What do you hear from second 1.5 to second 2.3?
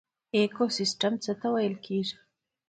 ویل کیږي